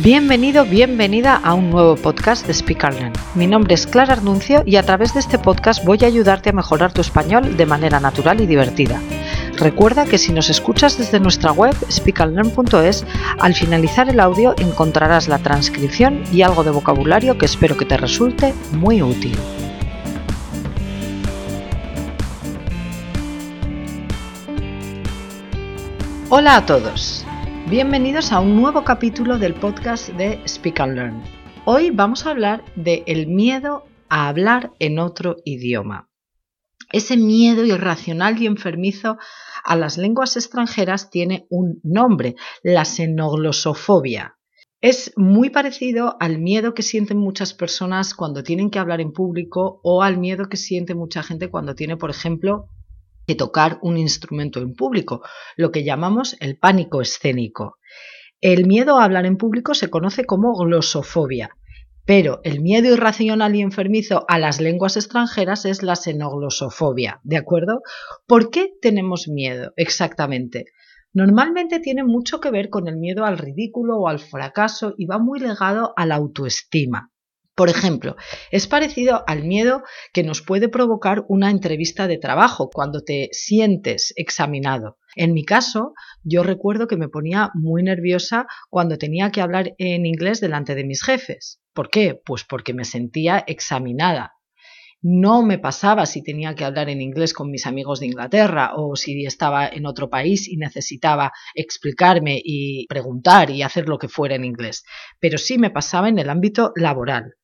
Bienvenido, 0.00 0.64
bienvenida 0.64 1.36
a 1.36 1.52
un 1.52 1.70
nuevo 1.70 1.96
podcast 1.96 2.46
de 2.46 2.54
Speak 2.54 2.82
Learn. 2.82 3.12
Mi 3.34 3.46
nombre 3.46 3.74
es 3.74 3.86
Clara 3.86 4.14
Arnuncio 4.14 4.62
y 4.64 4.76
a 4.76 4.82
través 4.82 5.12
de 5.12 5.20
este 5.20 5.38
podcast 5.38 5.84
voy 5.84 5.98
a 6.02 6.06
ayudarte 6.06 6.48
a 6.48 6.54
mejorar 6.54 6.94
tu 6.94 7.02
español 7.02 7.58
de 7.58 7.66
manera 7.66 8.00
natural 8.00 8.40
y 8.40 8.46
divertida. 8.46 9.00
Recuerda 9.58 10.06
que 10.06 10.16
si 10.16 10.32
nos 10.32 10.48
escuchas 10.48 10.96
desde 10.96 11.20
nuestra 11.20 11.52
web 11.52 11.76
speakandlearn.es, 11.90 13.04
al 13.38 13.54
finalizar 13.54 14.08
el 14.08 14.18
audio 14.18 14.54
encontrarás 14.58 15.28
la 15.28 15.38
transcripción 15.38 16.24
y 16.32 16.40
algo 16.40 16.64
de 16.64 16.70
vocabulario 16.70 17.36
que 17.36 17.44
espero 17.44 17.76
que 17.76 17.84
te 17.84 17.98
resulte 17.98 18.54
muy 18.72 19.02
útil. 19.02 19.36
Hola 26.30 26.56
a 26.56 26.66
todos. 26.66 27.21
Bienvenidos 27.70 28.32
a 28.32 28.40
un 28.40 28.56
nuevo 28.56 28.82
capítulo 28.82 29.38
del 29.38 29.54
podcast 29.54 30.08
de 30.10 30.40
Speak 30.46 30.80
and 30.80 30.94
Learn. 30.94 31.22
Hoy 31.64 31.90
vamos 31.90 32.26
a 32.26 32.30
hablar 32.30 32.64
de 32.74 33.04
el 33.06 33.28
miedo 33.28 33.84
a 34.08 34.28
hablar 34.28 34.72
en 34.80 34.98
otro 34.98 35.36
idioma. 35.44 36.10
Ese 36.90 37.16
miedo 37.16 37.64
irracional 37.64 38.42
y 38.42 38.46
enfermizo 38.46 39.16
a 39.64 39.76
las 39.76 39.96
lenguas 39.96 40.36
extranjeras 40.36 41.08
tiene 41.08 41.46
un 41.50 41.80
nombre, 41.84 42.34
la 42.64 42.84
xenoglosofobia. 42.84 44.36
Es 44.80 45.12
muy 45.16 45.48
parecido 45.48 46.16
al 46.18 46.40
miedo 46.40 46.74
que 46.74 46.82
sienten 46.82 47.18
muchas 47.18 47.54
personas 47.54 48.12
cuando 48.14 48.42
tienen 48.42 48.70
que 48.70 48.80
hablar 48.80 49.00
en 49.00 49.12
público 49.12 49.80
o 49.84 50.02
al 50.02 50.18
miedo 50.18 50.48
que 50.48 50.56
siente 50.56 50.96
mucha 50.96 51.22
gente 51.22 51.48
cuando 51.48 51.76
tiene, 51.76 51.96
por 51.96 52.10
ejemplo, 52.10 52.66
tocar 53.34 53.78
un 53.82 53.96
instrumento 53.96 54.60
en 54.60 54.74
público, 54.74 55.22
lo 55.56 55.70
que 55.70 55.84
llamamos 55.84 56.36
el 56.40 56.58
pánico 56.58 57.00
escénico. 57.00 57.78
El 58.40 58.66
miedo 58.66 58.98
a 58.98 59.04
hablar 59.04 59.26
en 59.26 59.36
público 59.36 59.74
se 59.74 59.90
conoce 59.90 60.24
como 60.24 60.54
glosofobia, 60.54 61.56
pero 62.04 62.40
el 62.42 62.60
miedo 62.60 62.92
irracional 62.92 63.54
y 63.54 63.60
enfermizo 63.60 64.24
a 64.28 64.38
las 64.38 64.60
lenguas 64.60 64.96
extranjeras 64.96 65.64
es 65.64 65.82
la 65.82 65.94
xenoglosofobia, 65.94 67.20
¿de 67.22 67.36
acuerdo? 67.36 67.82
¿Por 68.26 68.50
qué 68.50 68.72
tenemos 68.80 69.28
miedo 69.28 69.72
exactamente? 69.76 70.66
Normalmente 71.14 71.78
tiene 71.78 72.04
mucho 72.04 72.40
que 72.40 72.50
ver 72.50 72.70
con 72.70 72.88
el 72.88 72.96
miedo 72.96 73.24
al 73.24 73.38
ridículo 73.38 73.98
o 73.98 74.08
al 74.08 74.18
fracaso 74.18 74.94
y 74.96 75.06
va 75.06 75.18
muy 75.18 75.38
ligado 75.38 75.92
a 75.96 76.06
la 76.06 76.16
autoestima. 76.16 77.10
Por 77.54 77.68
ejemplo, 77.68 78.16
es 78.50 78.66
parecido 78.66 79.24
al 79.26 79.44
miedo 79.44 79.82
que 80.14 80.22
nos 80.22 80.40
puede 80.40 80.70
provocar 80.70 81.26
una 81.28 81.50
entrevista 81.50 82.08
de 82.08 82.16
trabajo 82.16 82.70
cuando 82.72 83.02
te 83.02 83.28
sientes 83.32 84.14
examinado. 84.16 84.98
En 85.16 85.34
mi 85.34 85.44
caso, 85.44 85.92
yo 86.24 86.42
recuerdo 86.42 86.86
que 86.86 86.96
me 86.96 87.10
ponía 87.10 87.50
muy 87.52 87.82
nerviosa 87.82 88.46
cuando 88.70 88.96
tenía 88.96 89.30
que 89.30 89.42
hablar 89.42 89.74
en 89.76 90.06
inglés 90.06 90.40
delante 90.40 90.74
de 90.74 90.84
mis 90.84 91.02
jefes. 91.02 91.60
¿Por 91.74 91.90
qué? 91.90 92.18
Pues 92.24 92.44
porque 92.44 92.72
me 92.72 92.84
sentía 92.84 93.44
examinada. 93.46 94.32
No 95.02 95.42
me 95.42 95.58
pasaba 95.58 96.06
si 96.06 96.22
tenía 96.22 96.54
que 96.54 96.64
hablar 96.64 96.88
en 96.88 97.02
inglés 97.02 97.34
con 97.34 97.50
mis 97.50 97.66
amigos 97.66 98.00
de 98.00 98.06
Inglaterra 98.06 98.70
o 98.76 98.96
si 98.96 99.26
estaba 99.26 99.66
en 99.68 99.84
otro 99.84 100.08
país 100.08 100.48
y 100.48 100.56
necesitaba 100.56 101.32
explicarme 101.54 102.40
y 102.42 102.86
preguntar 102.86 103.50
y 103.50 103.62
hacer 103.62 103.88
lo 103.88 103.98
que 103.98 104.08
fuera 104.08 104.36
en 104.36 104.44
inglés. 104.44 104.84
Pero 105.18 105.36
sí 105.38 105.58
me 105.58 105.70
pasaba 105.70 106.08
en 106.08 106.18
el 106.18 106.30
ámbito 106.30 106.72
laboral. 106.76 107.34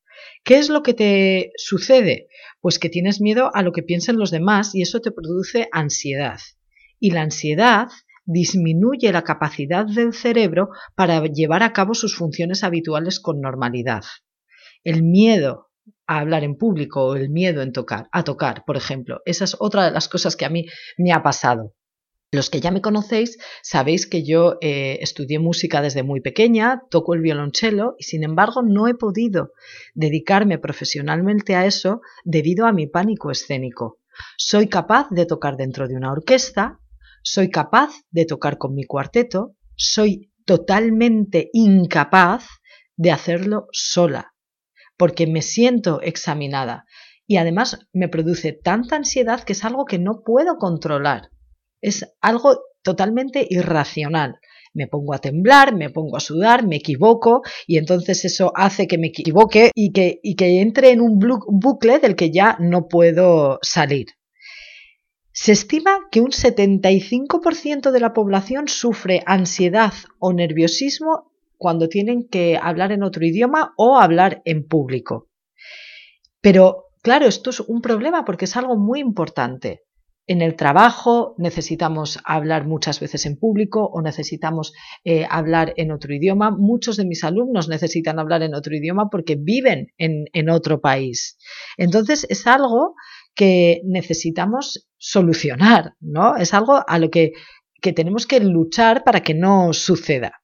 ¿Qué 0.45 0.59
es 0.59 0.69
lo 0.69 0.83
que 0.83 0.95
te 0.95 1.53
sucede? 1.57 2.29
Pues 2.61 2.79
que 2.79 2.89
tienes 2.89 3.21
miedo 3.21 3.51
a 3.55 3.63
lo 3.63 3.73
que 3.73 3.83
piensen 3.83 4.19
los 4.19 4.31
demás 4.31 4.75
y 4.75 4.83
eso 4.83 5.01
te 5.01 5.13
produce 5.13 5.69
ansiedad. 5.73 6.39
Y 6.99 7.11
la 7.11 7.23
ansiedad 7.23 7.89
disminuye 8.25 9.11
la 9.11 9.25
capacidad 9.25 9.87
del 9.87 10.13
cerebro 10.13 10.69
para 10.95 11.25
llevar 11.25 11.63
a 11.63 11.73
cabo 11.73 11.95
sus 11.95 12.15
funciones 12.15 12.63
habituales 12.63 13.21
con 13.21 13.41
normalidad. 13.41 14.03
El 14.85 15.03
miedo 15.03 15.71
a 16.07 16.19
hablar 16.19 16.45
en 16.45 16.57
público 16.57 17.05
o 17.05 17.17
el 17.17 17.31
miedo 17.31 17.67
tocar, 17.73 18.09
a 18.13 18.25
tocar, 18.25 18.65
por 18.67 18.77
ejemplo, 18.77 19.21
esa 19.25 19.45
es 19.45 19.57
otra 19.59 19.85
de 19.85 19.91
las 19.93 20.09
cosas 20.09 20.37
que 20.37 20.45
a 20.45 20.51
mí 20.51 20.67
me 20.99 21.13
ha 21.13 21.23
pasado. 21.23 21.75
Los 22.31 22.51
que 22.51 22.61
ya 22.61 22.71
me 22.71 22.83
conocéis 22.83 23.39
sabéis 23.63 24.07
que 24.07 24.23
yo 24.23 24.59
eh, 24.61 24.99
estudié 25.01 25.39
música 25.39 25.81
desde 25.81 26.03
muy 26.03 26.21
pequeña, 26.21 26.83
toco 26.91 27.15
el 27.15 27.23
violonchelo 27.23 27.95
y 27.99 28.05
sin 28.05 28.23
embargo 28.23 28.61
no 28.61 28.87
he 28.87 28.95
podido 28.95 29.53
dedicarme 29.95 30.59
profesionalmente 30.59 31.55
a 31.55 31.65
eso 31.65 32.03
debido 32.25 32.67
a 32.67 32.73
mi 32.73 32.87
pánico 32.87 33.31
escénico. 33.31 33.99
Soy 34.37 34.69
capaz 34.69 35.09
de 35.09 35.25
tocar 35.25 35.57
dentro 35.57 35.89
de 35.89 35.97
una 35.97 36.13
orquesta, 36.13 36.81
soy 37.23 37.49
capaz 37.49 37.95
de 38.11 38.27
tocar 38.27 38.59
con 38.59 38.75
mi 38.75 38.85
cuarteto, 38.85 39.55
soy 39.75 40.31
totalmente 40.45 41.49
incapaz 41.55 42.47
de 42.97 43.11
hacerlo 43.11 43.69
sola, 43.73 44.35
porque 44.99 45.27
me 45.27 45.41
siento 45.41 46.03
examinada 46.03 46.85
y 47.27 47.39
además 47.39 47.79
me 47.95 48.09
produce 48.09 48.53
tanta 48.53 48.97
ansiedad 48.97 49.45
que 49.45 49.55
es 49.55 49.65
algo 49.65 49.87
que 49.87 49.99
no 49.99 50.21
puedo 50.23 50.59
controlar 50.59 51.31
es 51.81 52.07
algo 52.21 52.61
totalmente 52.83 53.47
irracional. 53.49 54.39
Me 54.75 54.87
pongo 54.87 55.15
a 55.15 55.19
temblar, 55.19 55.75
me 55.75 55.91
pongo 55.91 56.17
a 56.17 56.21
sudar, 56.21 56.67
me 56.67 56.77
equivoco 56.77 57.43
y 57.67 57.79
entonces 57.79 58.25
eso 58.25 58.53
hace 58.55 58.87
que 58.87 58.99
me 58.99 59.09
equivoque 59.09 59.71
y 59.75 59.93
que, 59.93 60.21
y 60.23 60.37
que 60.37 60.61
entre 60.61 60.91
en 60.91 61.01
un 61.01 61.19
bucle 61.19 61.99
del 61.99 62.17
que 62.17 62.31
ya 62.31 62.57
no 62.61 62.87
puedo 62.87 63.59
salir. 63.63 64.07
Se 65.33 65.53
estima 65.53 66.09
que 66.11 66.21
un 66.21 66.31
75% 66.31 67.93
de 67.93 68.01
la 68.01 68.13
población 68.13 68.67
sufre 68.69 69.23
ansiedad 69.25 69.93
o 70.19 70.33
nerviosismo 70.33 71.31
cuando 71.57 71.89
tienen 71.89 72.29
que 72.29 72.59
hablar 72.61 72.93
en 72.93 73.03
otro 73.03 73.25
idioma 73.25 73.73
o 73.77 73.99
hablar 73.99 74.43
en 74.45 74.67
público. 74.67 75.29
Pero 76.41 76.87
claro, 77.03 77.27
esto 77.27 77.51
es 77.51 77.61
un 77.61 77.81
problema 77.83 78.25
porque 78.25 78.47
es 78.47 78.57
algo 78.57 78.77
muy 78.77 79.01
importante. 79.01 79.83
En 80.29 80.43
el 80.43 80.57
trabajo 80.57 81.35
necesitamos 81.39 82.19
hablar 82.23 82.67
muchas 82.67 83.01
veces 83.01 83.25
en 83.25 83.39
público 83.39 83.89
o 83.91 84.03
necesitamos 84.03 84.75
eh, 85.03 85.27
hablar 85.29 85.73
en 85.77 85.91
otro 85.91 86.15
idioma. 86.15 86.51
Muchos 86.51 86.99
de 86.99 87.07
mis 87.07 87.25
alumnos 87.25 87.71
necesitan 87.71 88.19
hablar 88.19 88.43
en 88.43 88.55
otro 88.55 88.77
idioma 88.77 89.09
porque 89.11 89.37
viven 89.41 89.87
en, 89.97 90.27
en 90.35 90.51
otro 90.51 90.83
país. 90.83 91.39
Entonces 91.79 92.27
es 92.29 92.47
algo 92.47 92.95
que 93.35 93.81
necesitamos 93.85 94.87
solucionar, 94.99 95.95
¿no? 95.99 96.37
Es 96.37 96.53
algo 96.53 96.85
a 96.87 96.99
lo 96.99 97.09
que, 97.09 97.33
que 97.81 97.95
tenemos 97.95 98.27
que 98.27 98.41
luchar 98.41 99.05
para 99.05 99.23
que 99.23 99.33
no 99.33 99.73
suceda. 99.73 100.43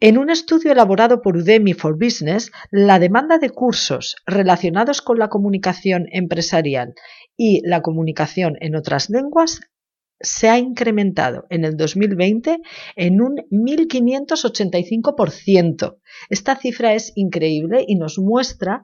En 0.00 0.16
un 0.16 0.30
estudio 0.30 0.70
elaborado 0.70 1.22
por 1.22 1.36
Udemy 1.36 1.72
for 1.72 1.98
Business, 1.98 2.52
la 2.70 3.00
demanda 3.00 3.38
de 3.38 3.50
cursos 3.50 4.14
relacionados 4.26 5.02
con 5.02 5.18
la 5.18 5.28
comunicación 5.28 6.06
empresarial 6.12 6.94
y 7.36 7.62
la 7.66 7.82
comunicación 7.82 8.54
en 8.60 8.76
otras 8.76 9.10
lenguas 9.10 9.58
se 10.20 10.48
ha 10.48 10.56
incrementado 10.56 11.46
en 11.50 11.64
el 11.64 11.76
2020 11.76 12.60
en 12.94 13.20
un 13.20 13.38
1.585%. 13.50 15.98
Esta 16.30 16.54
cifra 16.54 16.94
es 16.94 17.10
increíble 17.16 17.84
y 17.84 17.96
nos 17.96 18.20
muestra 18.20 18.82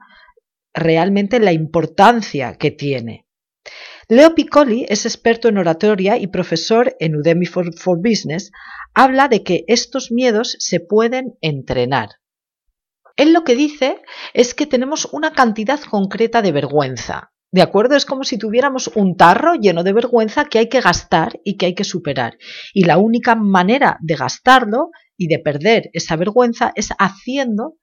realmente 0.73 1.39
la 1.39 1.53
importancia 1.53 2.55
que 2.55 2.71
tiene. 2.71 3.24
Leo 4.07 4.35
Piccoli 4.35 4.85
es 4.87 5.07
experto 5.07 5.47
en 5.47 5.57
oratoria 5.57 6.17
y 6.17 6.27
profesor 6.27 6.95
en 6.99 7.15
Udemy 7.15 7.47
for, 7.47 7.73
Business. 7.97 8.51
Habla 8.93 9.27
de 9.29 9.43
que 9.43 9.63
estos 9.67 10.11
miedos 10.11 10.55
se 10.59 10.79
pueden 10.79 11.37
entrenar. 11.41 12.09
Él 13.17 13.33
lo 13.33 13.43
que 13.43 13.55
dice 13.55 14.03
es 14.33 14.53
que 14.53 14.67
tenemos 14.67 15.05
una 15.11 15.31
cantidad 15.31 15.79
concreta 15.79 16.43
de 16.43 16.51
vergüenza. 16.51 17.31
¿De 17.51 17.63
acuerdo? 17.63 17.95
Es 17.95 18.05
como 18.05 18.23
si 18.25 18.37
tuviéramos 18.37 18.91
un 18.93 19.15
tarro 19.17 19.55
lleno 19.55 19.83
de 19.83 19.93
vergüenza 19.93 20.45
que 20.45 20.59
hay 20.59 20.69
que 20.69 20.81
gastar 20.81 21.39
y 21.43 21.57
que 21.57 21.67
hay 21.67 21.73
que 21.73 21.83
superar. 21.83 22.37
Y 22.75 22.83
la 22.83 22.99
única 22.99 23.33
manera 23.33 23.97
de 24.01 24.15
gastarlo 24.15 24.91
y 25.17 25.27
de 25.27 25.39
perder 25.39 25.89
esa 25.93 26.15
vergüenza 26.15 26.73
es 26.75 26.89
haciendo 26.99 27.77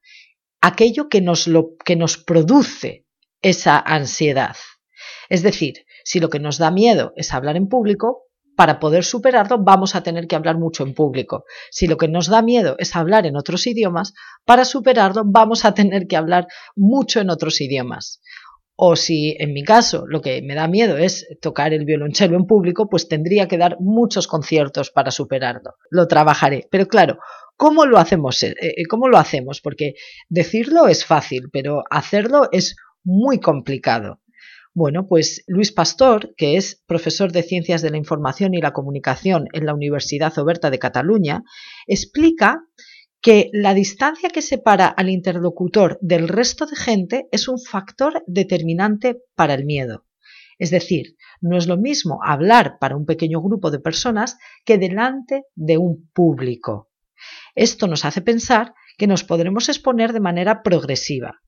aquello 0.61 1.09
que 1.09 1.19
nos, 1.19 1.47
lo, 1.47 1.71
que 1.83 1.97
nos 1.97 2.17
produce 2.17 3.05
esa 3.41 3.77
ansiedad. 3.77 4.55
Es 5.29 5.41
decir, 5.41 5.82
si 6.03 6.19
lo 6.19 6.29
que 6.29 6.39
nos 6.39 6.57
da 6.57 6.71
miedo 6.71 7.13
es 7.15 7.33
hablar 7.33 7.55
en 7.57 7.67
público, 7.67 8.23
para 8.55 8.79
poder 8.79 9.03
superarlo 9.03 9.63
vamos 9.63 9.95
a 9.95 10.03
tener 10.03 10.27
que 10.27 10.35
hablar 10.35 10.57
mucho 10.57 10.83
en 10.83 10.93
público. 10.93 11.45
Si 11.71 11.87
lo 11.87 11.97
que 11.97 12.07
nos 12.07 12.27
da 12.27 12.41
miedo 12.41 12.75
es 12.77 12.95
hablar 12.95 13.25
en 13.25 13.35
otros 13.35 13.65
idiomas, 13.67 14.13
para 14.45 14.65
superarlo 14.65 15.23
vamos 15.25 15.65
a 15.65 15.73
tener 15.73 16.07
que 16.07 16.17
hablar 16.17 16.47
mucho 16.75 17.19
en 17.19 17.29
otros 17.29 17.61
idiomas. 17.61 18.21
O 18.75 18.95
si 18.95 19.35
en 19.39 19.53
mi 19.53 19.63
caso 19.63 20.05
lo 20.07 20.21
que 20.21 20.41
me 20.41 20.55
da 20.55 20.67
miedo 20.67 20.97
es 20.97 21.27
tocar 21.41 21.73
el 21.73 21.85
violonchelo 21.85 22.35
en 22.35 22.47
público, 22.47 22.89
pues 22.89 23.07
tendría 23.07 23.47
que 23.47 23.57
dar 23.57 23.77
muchos 23.79 24.27
conciertos 24.27 24.89
para 24.89 25.11
superarlo. 25.11 25.75
Lo 25.89 26.07
trabajaré. 26.07 26.67
Pero 26.71 26.87
claro, 26.87 27.19
¿cómo 27.55 27.85
lo 27.85 27.99
hacemos? 27.99 28.41
Eh, 28.41 28.55
eh, 28.59 28.85
¿Cómo 28.89 29.07
lo 29.09 29.17
hacemos? 29.17 29.61
Porque 29.61 29.93
decirlo 30.27 30.87
es 30.87 31.05
fácil, 31.05 31.49
pero 31.51 31.83
hacerlo 31.89 32.49
es 32.51 32.75
muy 33.03 33.39
complicado. 33.39 34.22
Bueno, 34.75 35.07
pues 35.07 35.43
Luis 35.45 35.71
Pastor, 35.71 36.33
que 36.35 36.57
es 36.57 36.81
profesor 36.87 37.31
de 37.31 37.43
Ciencias 37.43 37.83
de 37.83 37.91
la 37.91 37.97
Información 37.97 38.55
y 38.55 38.61
la 38.61 38.73
Comunicación 38.73 39.47
en 39.53 39.67
la 39.67 39.75
Universidad 39.75 40.35
Oberta 40.39 40.71
de 40.71 40.79
Cataluña, 40.79 41.43
explica 41.85 42.63
que 43.21 43.51
la 43.53 43.75
distancia 43.75 44.29
que 44.29 44.41
separa 44.41 44.87
al 44.87 45.09
interlocutor 45.09 45.99
del 46.01 46.27
resto 46.27 46.65
de 46.65 46.75
gente 46.75 47.27
es 47.31 47.47
un 47.47 47.59
factor 47.59 48.23
determinante 48.25 49.21
para 49.35 49.53
el 49.53 49.63
miedo. 49.63 50.07
Es 50.57 50.71
decir, 50.71 51.17
no 51.39 51.55
es 51.57 51.67
lo 51.67 51.77
mismo 51.77 52.19
hablar 52.23 52.77
para 52.79 52.97
un 52.97 53.05
pequeño 53.05 53.41
grupo 53.41 53.69
de 53.69 53.79
personas 53.79 54.37
que 54.65 54.79
delante 54.79 55.43
de 55.53 55.77
un 55.77 56.09
público. 56.13 56.89
Esto 57.53 57.85
nos 57.87 58.05
hace 58.05 58.21
pensar 58.21 58.73
que 58.97 59.05
nos 59.05 59.23
podremos 59.23 59.69
exponer 59.69 60.13
de 60.13 60.19
manera 60.19 60.63
progresiva. 60.63 61.41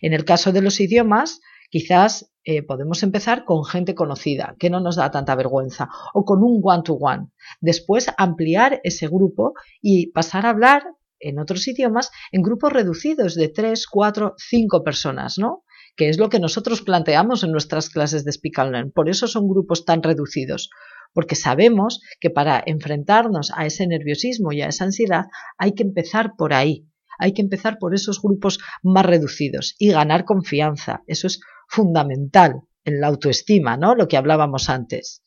En 0.00 0.14
el 0.14 0.24
caso 0.24 0.52
de 0.52 0.62
los 0.62 0.80
idiomas, 0.80 1.40
quizás 1.72 2.30
eh, 2.44 2.62
podemos 2.62 3.02
empezar 3.02 3.44
con 3.44 3.64
gente 3.64 3.94
conocida, 3.94 4.54
que 4.58 4.68
no 4.68 4.78
nos 4.80 4.96
da 4.96 5.10
tanta 5.10 5.34
vergüenza, 5.34 5.88
o 6.12 6.24
con 6.24 6.44
un 6.44 6.60
one-to-one. 6.62 7.28
Después 7.60 8.06
ampliar 8.18 8.80
ese 8.84 9.08
grupo 9.08 9.54
y 9.80 10.12
pasar 10.12 10.44
a 10.44 10.50
hablar 10.50 10.84
en 11.18 11.38
otros 11.38 11.66
idiomas 11.66 12.10
en 12.30 12.42
grupos 12.42 12.72
reducidos 12.72 13.34
de 13.36 13.48
3, 13.48 13.86
4, 13.86 14.34
5 14.36 14.84
personas, 14.84 15.38
¿no? 15.38 15.64
Que 15.96 16.10
es 16.10 16.18
lo 16.18 16.28
que 16.28 16.40
nosotros 16.40 16.82
planteamos 16.82 17.42
en 17.42 17.52
nuestras 17.52 17.88
clases 17.88 18.24
de 18.24 18.32
Speak 18.32 18.58
and 18.58 18.72
Learn. 18.72 18.92
Por 18.92 19.08
eso 19.08 19.26
son 19.26 19.48
grupos 19.48 19.86
tan 19.86 20.02
reducidos, 20.02 20.68
porque 21.14 21.36
sabemos 21.36 22.00
que 22.20 22.28
para 22.28 22.62
enfrentarnos 22.66 23.50
a 23.54 23.64
ese 23.64 23.86
nerviosismo 23.86 24.52
y 24.52 24.60
a 24.60 24.68
esa 24.68 24.84
ansiedad 24.84 25.24
hay 25.56 25.72
que 25.72 25.84
empezar 25.84 26.32
por 26.36 26.52
ahí, 26.52 26.86
hay 27.18 27.32
que 27.32 27.42
empezar 27.42 27.78
por 27.78 27.94
esos 27.94 28.20
grupos 28.20 28.58
más 28.82 29.06
reducidos 29.06 29.74
y 29.78 29.90
ganar 29.90 30.24
confianza. 30.24 31.02
Eso 31.06 31.28
es 31.28 31.40
fundamental 31.72 32.60
en 32.84 33.00
la 33.00 33.06
autoestima, 33.06 33.78
¿no? 33.78 33.94
Lo 33.94 34.06
que 34.06 34.18
hablábamos 34.18 34.68
antes. 34.68 35.22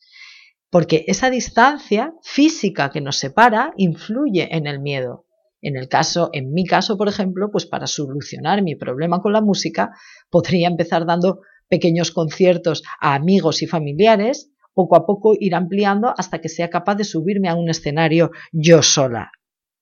Porque 0.70 1.04
esa 1.08 1.28
distancia 1.28 2.14
física 2.22 2.90
que 2.90 3.00
nos 3.00 3.16
separa 3.16 3.72
influye 3.76 4.54
en 4.56 4.68
el 4.68 4.80
miedo. 4.80 5.26
En 5.60 5.76
el 5.76 5.88
caso, 5.88 6.30
en 6.32 6.52
mi 6.52 6.64
caso, 6.64 6.96
por 6.96 7.08
ejemplo, 7.08 7.50
pues 7.50 7.66
para 7.66 7.88
solucionar 7.88 8.62
mi 8.62 8.76
problema 8.76 9.20
con 9.20 9.32
la 9.32 9.40
música, 9.40 9.90
podría 10.30 10.68
empezar 10.68 11.04
dando 11.04 11.40
pequeños 11.68 12.12
conciertos 12.12 12.84
a 13.00 13.14
amigos 13.14 13.62
y 13.62 13.66
familiares, 13.66 14.52
poco 14.72 14.94
a 14.94 15.04
poco 15.04 15.34
ir 15.38 15.54
ampliando 15.56 16.14
hasta 16.16 16.40
que 16.40 16.48
sea 16.48 16.70
capaz 16.70 16.94
de 16.94 17.04
subirme 17.04 17.48
a 17.48 17.56
un 17.56 17.68
escenario 17.70 18.30
yo 18.52 18.82
sola. 18.82 19.32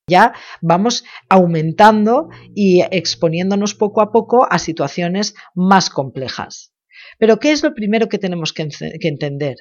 Ya 0.06 0.34
vamos 0.60 1.04
aumentando 1.30 2.28
y 2.54 2.82
exponiéndonos 2.90 3.74
poco 3.74 4.02
a 4.02 4.12
poco 4.12 4.46
a 4.50 4.58
situaciones 4.58 5.34
más 5.54 5.88
complejas. 5.88 6.74
Pero 7.18 7.38
¿qué 7.38 7.52
es 7.52 7.62
lo 7.62 7.74
primero 7.74 8.08
que 8.08 8.18
tenemos 8.18 8.52
que, 8.52 8.68
entender? 9.00 9.56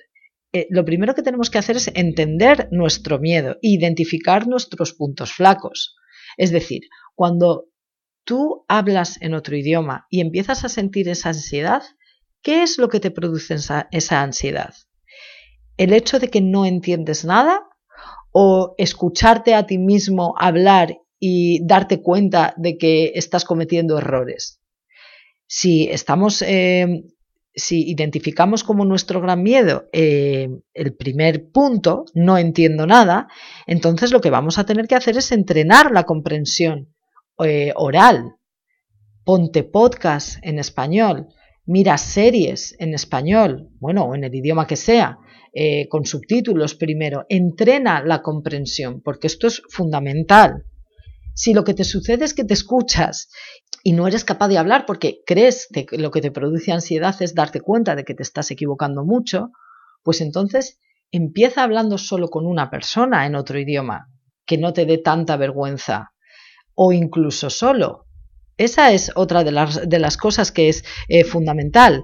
Eh, 0.51 0.67
lo 0.69 0.83
primero 0.83 1.15
que 1.15 1.23
tenemos 1.23 1.49
que 1.49 1.59
hacer 1.59 1.77
es 1.77 1.89
entender 1.95 2.67
nuestro 2.71 3.19
miedo, 3.19 3.57
identificar 3.61 4.47
nuestros 4.47 4.93
puntos 4.93 5.31
flacos. 5.31 5.95
Es 6.37 6.51
decir, 6.51 6.81
cuando 7.15 7.69
tú 8.25 8.65
hablas 8.67 9.21
en 9.21 9.35
otro 9.35 9.55
idioma 9.55 10.07
y 10.09 10.19
empiezas 10.19 10.65
a 10.65 10.69
sentir 10.69 11.07
esa 11.07 11.29
ansiedad, 11.29 11.83
¿qué 12.41 12.63
es 12.63 12.77
lo 12.77 12.89
que 12.89 12.99
te 12.99 13.11
produce 13.11 13.55
esa 13.55 14.21
ansiedad? 14.21 14.73
¿El 15.77 15.93
hecho 15.93 16.19
de 16.19 16.29
que 16.29 16.41
no 16.41 16.65
entiendes 16.65 17.23
nada 17.23 17.61
o 18.33 18.73
escucharte 18.77 19.53
a 19.53 19.65
ti 19.65 19.77
mismo 19.77 20.35
hablar 20.37 20.97
y 21.19 21.65
darte 21.65 22.01
cuenta 22.01 22.53
de 22.57 22.77
que 22.77 23.13
estás 23.15 23.45
cometiendo 23.45 23.97
errores. 23.97 24.59
Si 25.47 25.87
estamos, 25.87 26.41
eh, 26.41 27.03
si 27.55 27.89
identificamos 27.89 28.63
como 28.63 28.83
nuestro 28.85 29.21
gran 29.21 29.43
miedo 29.43 29.87
eh, 29.93 30.49
el 30.73 30.95
primer 30.95 31.51
punto, 31.51 32.05
no 32.15 32.37
entiendo 32.37 32.87
nada, 32.87 33.27
entonces 33.67 34.11
lo 34.11 34.19
que 34.19 34.31
vamos 34.31 34.57
a 34.57 34.65
tener 34.65 34.87
que 34.87 34.95
hacer 34.95 35.15
es 35.15 35.31
entrenar 35.31 35.91
la 35.91 36.03
comprensión 36.03 36.93
eh, 37.43 37.71
oral. 37.75 38.35
Ponte 39.23 39.63
podcast 39.63 40.39
en 40.41 40.57
español, 40.59 41.27
mira 41.65 41.97
series 41.99 42.75
en 42.79 42.95
español, 42.95 43.69
bueno, 43.79 44.05
o 44.05 44.15
en 44.15 44.23
el 44.23 44.35
idioma 44.35 44.67
que 44.67 44.75
sea, 44.75 45.19
eh, 45.53 45.87
con 45.87 46.05
subtítulos 46.05 46.75
primero, 46.75 47.25
entrena 47.29 48.03
la 48.03 48.21
comprensión, 48.21 49.01
porque 49.01 49.27
esto 49.27 49.47
es 49.47 49.61
fundamental. 49.69 50.65
Si 51.35 51.53
lo 51.53 51.63
que 51.63 51.73
te 51.73 51.83
sucede 51.83 52.25
es 52.25 52.33
que 52.33 52.43
te 52.43 52.53
escuchas 52.53 53.29
y 53.83 53.93
no 53.93 54.07
eres 54.07 54.23
capaz 54.23 54.47
de 54.47 54.57
hablar 54.57 54.85
porque 54.85 55.19
crees 55.25 55.67
que 55.71 55.85
lo 55.97 56.11
que 56.11 56.21
te 56.21 56.31
produce 56.31 56.71
ansiedad 56.71 57.15
es 57.21 57.35
darte 57.35 57.61
cuenta 57.61 57.95
de 57.95 58.03
que 58.03 58.13
te 58.15 58.23
estás 58.23 58.49
equivocando 58.51 59.03
mucho, 59.03 59.51
pues 60.03 60.21
entonces 60.21 60.79
empieza 61.11 61.63
hablando 61.63 61.97
solo 61.97 62.29
con 62.29 62.45
una 62.45 62.69
persona 62.69 63.25
en 63.25 63.35
otro 63.35 63.59
idioma, 63.59 64.09
que 64.45 64.57
no 64.57 64.73
te 64.73 64.85
dé 64.85 64.97
tanta 64.97 65.37
vergüenza, 65.37 66.13
o 66.75 66.91
incluso 66.91 67.49
solo. 67.49 68.07
Esa 68.57 68.91
es 68.91 69.11
otra 69.15 69.43
de 69.43 69.51
las, 69.51 69.87
de 69.87 69.99
las 69.99 70.17
cosas 70.17 70.51
que 70.51 70.69
es 70.69 70.83
eh, 71.07 71.23
fundamental. 71.23 72.03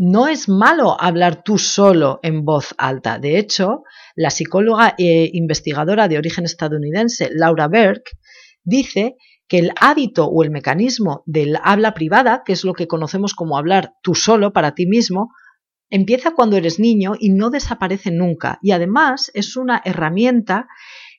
No 0.00 0.28
es 0.28 0.48
malo 0.48 0.96
hablar 1.00 1.42
tú 1.42 1.58
solo 1.58 2.20
en 2.22 2.44
voz 2.44 2.72
alta. 2.78 3.18
De 3.18 3.36
hecho, 3.36 3.82
la 4.14 4.30
psicóloga 4.30 4.94
e 4.96 5.28
investigadora 5.32 6.06
de 6.06 6.18
origen 6.18 6.44
estadounidense 6.44 7.30
Laura 7.32 7.66
Berg 7.66 8.04
dice 8.62 9.16
que 9.48 9.58
el 9.58 9.72
hábito 9.80 10.26
o 10.26 10.44
el 10.44 10.52
mecanismo 10.52 11.24
del 11.26 11.58
habla 11.64 11.94
privada, 11.94 12.44
que 12.46 12.52
es 12.52 12.62
lo 12.62 12.74
que 12.74 12.86
conocemos 12.86 13.34
como 13.34 13.58
hablar 13.58 13.94
tú 14.00 14.14
solo 14.14 14.52
para 14.52 14.76
ti 14.76 14.86
mismo, 14.86 15.32
empieza 15.90 16.30
cuando 16.30 16.56
eres 16.56 16.78
niño 16.78 17.14
y 17.18 17.30
no 17.30 17.50
desaparece 17.50 18.12
nunca. 18.12 18.60
Y 18.62 18.70
además 18.70 19.32
es 19.34 19.56
una 19.56 19.82
herramienta 19.84 20.68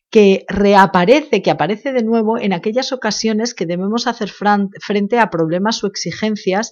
que 0.10 0.46
reaparece, 0.48 1.42
que 1.42 1.52
aparece 1.52 1.92
de 1.92 2.04
nuevo 2.04 2.40
en 2.40 2.54
aquellas 2.54 2.94
ocasiones 2.94 3.54
que 3.54 3.66
debemos 3.66 4.08
hacer 4.08 4.30
frente 4.30 5.20
a 5.20 5.30
problemas 5.30 5.84
o 5.84 5.88
exigencias 5.88 6.72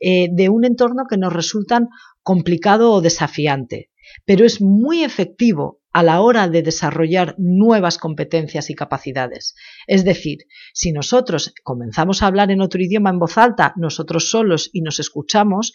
eh, 0.00 0.28
de 0.30 0.48
un 0.48 0.64
entorno 0.64 1.04
que 1.08 1.16
nos 1.16 1.32
resultan 1.32 1.88
complicado 2.22 2.92
o 2.92 3.00
desafiante, 3.00 3.90
pero 4.24 4.44
es 4.44 4.60
muy 4.60 5.04
efectivo 5.04 5.80
a 5.92 6.02
la 6.02 6.20
hora 6.20 6.48
de 6.48 6.62
desarrollar 6.62 7.34
nuevas 7.38 7.96
competencias 7.96 8.68
y 8.68 8.74
capacidades. 8.74 9.54
Es 9.86 10.04
decir, 10.04 10.40
si 10.74 10.92
nosotros 10.92 11.54
comenzamos 11.62 12.22
a 12.22 12.26
hablar 12.26 12.50
en 12.50 12.60
otro 12.60 12.82
idioma 12.82 13.10
en 13.10 13.18
voz 13.18 13.38
alta, 13.38 13.72
nosotros 13.76 14.28
solos 14.28 14.68
y 14.72 14.82
nos 14.82 15.00
escuchamos, 15.00 15.72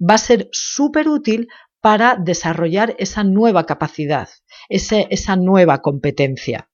va 0.00 0.14
a 0.14 0.18
ser 0.18 0.48
súper 0.50 1.08
útil 1.08 1.46
para 1.80 2.16
desarrollar 2.16 2.96
esa 2.98 3.22
nueva 3.22 3.64
capacidad, 3.64 4.28
esa 4.68 5.36
nueva 5.36 5.80
competencia. 5.80 6.68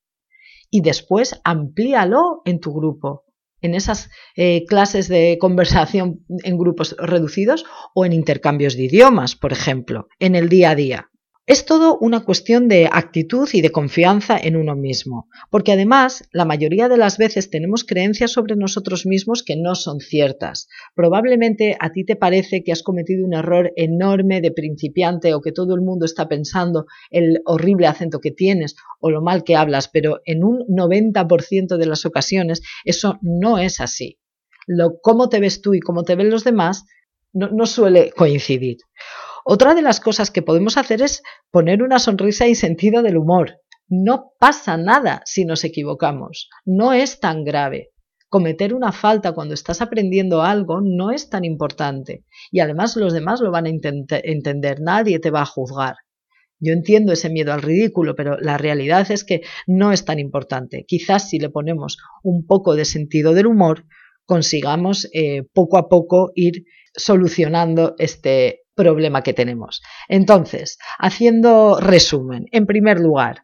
Y 0.71 0.81
después 0.81 1.41
amplíalo 1.45 2.43
en 2.45 2.61
tu 2.61 2.73
grupo 2.73 3.25
en 3.61 3.75
esas 3.75 4.11
eh, 4.37 4.65
clases 4.67 5.09
de 5.09 5.37
conversación 5.41 6.25
en 6.45 6.59
grupos 6.59 6.97
reducidos 6.99 7.65
o 7.95 8.05
en 8.05 8.13
intercambios 8.13 8.77
de 8.77 8.85
idiomas, 8.85 9.37
por 9.37 9.53
ejemplo, 9.53 10.09
en 10.19 10.35
el 10.35 10.49
día 10.49 10.71
a 10.71 10.75
día. 10.75 11.08
Es 11.49 11.65
todo 11.65 11.97
una 11.99 12.27
cuestión 12.27 12.69
de 12.69 12.91
actitud 12.93 13.49
y 13.55 13.63
de 13.63 13.71
confianza 13.71 14.37
en 14.37 14.55
uno 14.55 14.77
mismo, 14.77 15.31
porque 15.51 15.73
además 15.73 16.29
la 16.31 16.45
mayoría 16.45 16.91
de 16.91 16.99
las 16.99 17.17
veces 17.17 17.49
tenemos 17.49 17.85
creencias 17.85 18.33
sobre 18.33 18.55
nosotros 18.55 19.07
mismos 19.07 19.43
que 19.43 19.57
no 19.57 19.75
son 19.75 20.01
ciertas. 20.01 20.69
Probablemente 20.95 21.75
a 21.81 21.91
ti 21.91 22.05
te 22.05 22.17
parece 22.17 22.63
que 22.63 22.73
has 22.73 22.83
cometido 22.83 23.25
un 23.25 23.33
error 23.33 23.73
enorme 23.77 24.43
de 24.43 24.53
principiante 24.53 25.33
o 25.33 25.41
que 25.41 25.53
todo 25.53 25.75
el 25.75 25.81
mundo 25.81 26.05
está 26.05 26.29
pensando 26.29 26.85
el 27.11 27.41
horrible 27.47 27.87
acento 27.87 28.21
que 28.21 28.31
tienes 28.31 28.77
o 29.01 29.09
lo 29.09 29.23
mal 29.23 29.43
que 29.43 29.57
hablas, 29.57 29.89
pero 29.89 30.21
en 30.27 30.45
un 30.45 30.67
90% 30.69 31.79
de 31.79 31.87
las 31.87 32.05
ocasiones 32.05 32.61
eso 32.85 33.19
no 33.23 33.59
es 33.59 33.81
así. 33.81 34.19
Lo 34.67 34.99
cómo 35.01 35.31
te 35.31 35.41
ves 35.41 35.63
tú 35.63 35.73
y 35.73 35.81
cómo 35.81 36.03
te 36.03 36.15
ven 36.15 36.29
los 36.29 36.45
demás 36.45 36.85
no 37.33 37.67
suele 37.67 38.11
coincidir. 38.11 38.79
Otra 39.51 39.75
de 39.75 39.81
las 39.81 39.99
cosas 39.99 40.31
que 40.31 40.43
podemos 40.43 40.77
hacer 40.77 41.01
es 41.01 41.23
poner 41.51 41.83
una 41.83 41.99
sonrisa 41.99 42.47
y 42.47 42.55
sentido 42.55 43.01
del 43.01 43.17
humor. 43.17 43.63
No 43.89 44.33
pasa 44.39 44.77
nada 44.77 45.23
si 45.25 45.47
nos 45.47 45.65
equivocamos, 45.65 46.51
no 46.67 46.93
es 46.93 47.19
tan 47.19 47.45
grave. 47.45 47.93
Cometer 48.29 48.75
una 48.75 48.93
falta 48.93 49.33
cuando 49.33 49.55
estás 49.55 49.81
aprendiendo 49.81 50.43
algo 50.43 50.83
no 50.83 51.13
es 51.13 51.31
tan 51.31 51.47
importante 51.47 52.27
y 52.51 52.61
además 52.61 52.95
los 52.97 53.15
demás 53.15 53.41
lo 53.41 53.51
van 53.51 53.65
a 53.65 53.71
entender, 53.71 54.83
nadie 54.83 55.19
te 55.19 55.31
va 55.31 55.41
a 55.41 55.47
juzgar. 55.47 55.95
Yo 56.61 56.75
entiendo 56.75 57.15
ese 57.15 57.31
miedo 57.31 57.55
al 57.55 57.63
ridículo, 57.63 58.15
pero 58.15 58.37
la 58.39 58.59
realidad 58.59 59.11
es 59.11 59.25
que 59.25 59.41
no 59.67 59.93
es 59.93 60.05
tan 60.05 60.19
importante. 60.19 60.85
Quizás 60.87 61.31
si 61.31 61.39
le 61.39 61.49
ponemos 61.49 61.97
un 62.23 62.45
poco 62.45 62.77
de 62.77 62.85
sentido 62.85 63.33
del 63.33 63.47
humor, 63.47 63.87
consigamos 64.27 65.09
eh, 65.15 65.45
poco 65.55 65.79
a 65.79 65.89
poco 65.89 66.33
ir 66.35 66.65
solucionando 66.95 67.95
este, 67.97 68.65
problema 68.79 69.23
que 69.23 69.35
tenemos. 69.35 69.83
Entonces, 70.09 70.79
haciendo 70.99 71.81
resumen, 71.81 72.47
en 72.53 72.65
primer 72.65 73.01
lugar, 73.01 73.43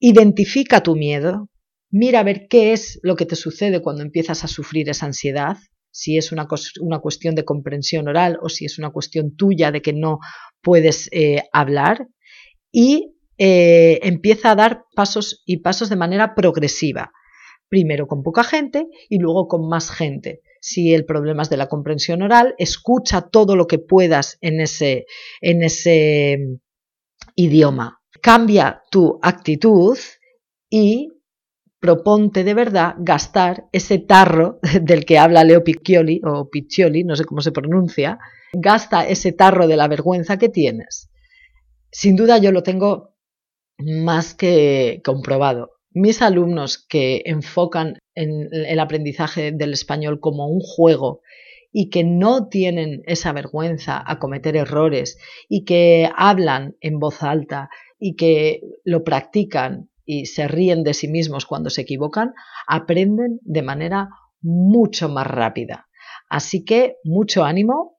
identifica 0.00 0.82
tu 0.82 0.96
miedo, 0.96 1.50
mira 1.90 2.20
a 2.20 2.24
ver 2.24 2.46
qué 2.48 2.72
es 2.72 2.98
lo 3.02 3.14
que 3.14 3.26
te 3.26 3.36
sucede 3.36 3.82
cuando 3.82 4.02
empiezas 4.02 4.42
a 4.42 4.48
sufrir 4.48 4.88
esa 4.88 5.06
ansiedad, 5.06 5.58
si 5.92 6.16
es 6.16 6.32
una, 6.32 6.48
una 6.80 6.98
cuestión 6.98 7.34
de 7.34 7.44
comprensión 7.44 8.08
oral 8.08 8.38
o 8.42 8.48
si 8.48 8.64
es 8.64 8.78
una 8.78 8.90
cuestión 8.90 9.36
tuya 9.36 9.70
de 9.70 9.80
que 9.80 9.92
no 9.92 10.18
puedes 10.62 11.08
eh, 11.12 11.42
hablar, 11.52 12.08
y 12.72 13.14
eh, 13.38 14.00
empieza 14.02 14.50
a 14.50 14.56
dar 14.56 14.84
pasos 14.96 15.42
y 15.46 15.58
pasos 15.58 15.88
de 15.90 15.96
manera 15.96 16.34
progresiva. 16.34 17.12
primero 17.68 18.06
con 18.06 18.22
poca 18.22 18.44
gente 18.44 18.86
y 19.08 19.18
luego 19.18 19.48
con 19.48 19.68
más 19.68 19.90
gente. 19.90 20.40
Si 20.66 20.94
el 20.94 21.04
problema 21.04 21.42
es 21.42 21.50
de 21.50 21.58
la 21.58 21.68
comprensión 21.68 22.22
oral, 22.22 22.54
escucha 22.56 23.28
todo 23.28 23.54
lo 23.54 23.66
que 23.66 23.78
puedas 23.78 24.38
en 24.40 24.62
ese, 24.62 25.04
en 25.42 25.62
ese 25.62 26.38
mm, 26.38 26.54
idioma. 27.34 28.00
Cambia 28.22 28.80
tu 28.90 29.18
actitud 29.20 29.98
y 30.70 31.10
proponte 31.78 32.44
de 32.44 32.54
verdad 32.54 32.94
gastar 32.98 33.66
ese 33.72 33.98
tarro 33.98 34.58
del 34.80 35.04
que 35.04 35.18
habla 35.18 35.44
Leo 35.44 35.62
Piccioli 35.62 36.22
o 36.24 36.48
Piccioli, 36.48 37.04
no 37.04 37.14
sé 37.14 37.26
cómo 37.26 37.42
se 37.42 37.52
pronuncia, 37.52 38.18
gasta 38.54 39.06
ese 39.06 39.32
tarro 39.32 39.66
de 39.66 39.76
la 39.76 39.86
vergüenza 39.86 40.38
que 40.38 40.48
tienes. 40.48 41.10
Sin 41.92 42.16
duda 42.16 42.38
yo 42.38 42.52
lo 42.52 42.62
tengo 42.62 43.14
más 43.78 44.34
que 44.34 45.02
comprobado. 45.04 45.72
Mis 45.90 46.22
alumnos 46.22 46.78
que 46.88 47.20
enfocan 47.26 47.98
en 48.14 48.48
el 48.52 48.78
aprendizaje 48.80 49.52
del 49.52 49.72
español 49.72 50.20
como 50.20 50.46
un 50.46 50.60
juego 50.60 51.20
y 51.72 51.90
que 51.90 52.04
no 52.04 52.48
tienen 52.48 53.02
esa 53.06 53.32
vergüenza 53.32 54.02
a 54.06 54.18
cometer 54.18 54.56
errores 54.56 55.18
y 55.48 55.64
que 55.64 56.08
hablan 56.16 56.76
en 56.80 57.00
voz 57.00 57.22
alta 57.22 57.68
y 57.98 58.14
que 58.14 58.60
lo 58.84 59.02
practican 59.02 59.90
y 60.04 60.26
se 60.26 60.46
ríen 60.46 60.84
de 60.84 60.94
sí 60.94 61.08
mismos 61.08 61.46
cuando 61.46 61.70
se 61.70 61.82
equivocan, 61.82 62.34
aprenden 62.66 63.40
de 63.42 63.62
manera 63.62 64.10
mucho 64.40 65.08
más 65.08 65.26
rápida. 65.26 65.88
Así 66.28 66.64
que 66.64 66.96
mucho 67.02 67.44
ánimo, 67.44 67.96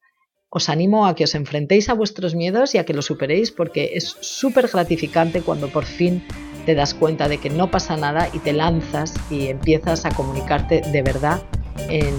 os 0.50 0.70
animo 0.70 1.06
a 1.06 1.16
que 1.16 1.26
os 1.26 1.36
enfrentéis 1.36 1.90
a 1.90 1.94
vuestros 1.94 2.34
miedos 2.34 2.76
y 2.76 2.78
a 2.78 2.86
que 2.86 2.94
los 2.94 3.06
superéis 3.06 3.52
porque 3.52 3.92
es 3.96 4.16
súper 4.22 4.70
gratificante 4.70 5.42
cuando 5.42 5.68
por 5.68 5.86
fin 5.86 6.24
te 6.66 6.76
das 6.76 6.94
cuenta 6.94 7.28
de 7.28 7.38
que 7.38 7.50
no 7.50 7.70
pasa 7.70 7.96
nada 7.96 8.30
y 8.34 8.40
te 8.40 8.54
lanzas 8.54 9.14
y 9.30 9.48
empiezas 9.48 10.06
a 10.06 10.12
comunicarte 10.12 10.82
de 10.82 11.02
verdad 11.02 11.42
en, 11.90 12.16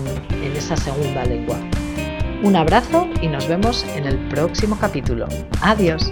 esa 0.56 0.76
segunda 0.76 1.24
lengua. 1.24 1.58
Un 2.42 2.56
abrazo 2.56 3.06
y 3.20 3.28
nos 3.28 3.46
vemos 3.46 3.84
en 3.94 4.06
el 4.06 4.16
próximo 4.28 4.78
capítulo. 4.78 5.26
Adiós. 5.60 6.10